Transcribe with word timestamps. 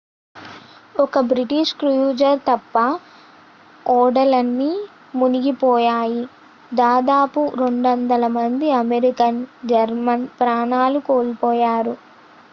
ఒక్క 0.95 1.19
British 1.27 1.73
cruiser 1.79 2.39
తప్ప 2.47 2.77
ఓడలన్నీ 3.85 4.69
మునిగిపోయాయి 5.15 6.23
దాదాపు 6.71 7.43
200 7.59 7.93
మంది 8.37 8.69
అమెరికన్ 8.81 9.39
జర్మన్ 9.71 10.25
ప్రాణాలు 10.39 11.01
కోల్పోయారు 11.09 11.95